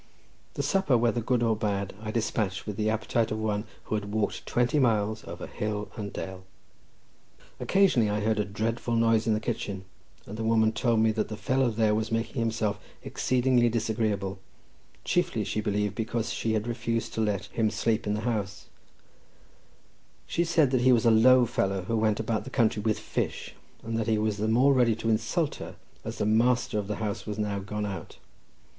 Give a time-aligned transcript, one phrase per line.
[0.55, 4.11] The supper, whether good or bad, I despatched with the appetite of one who had
[4.11, 6.43] walked twenty miles over hill and dale.
[7.59, 9.85] Occasionally I heard a dreadful noise in the kitchen,
[10.25, 14.39] and the woman told me that the fellow there was making himself exceedingly disagreeable,
[15.03, 18.65] chiefly, she believed, because she had refused to let him sleep in the house—she
[20.43, 23.95] said that he was a low fellow, that went about the country with fish, and
[23.99, 27.27] that he was the more ready to insult her as the master of the house
[27.27, 28.17] was now gone out.